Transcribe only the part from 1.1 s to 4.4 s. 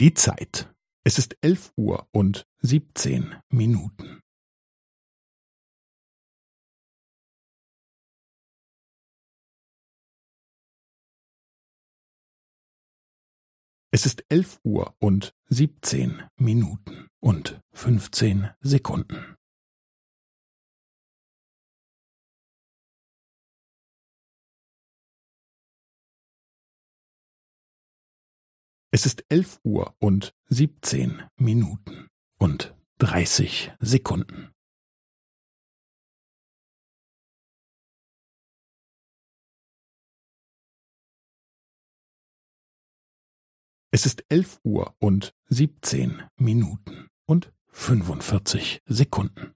ist elf Uhr und siebzehn Minuten.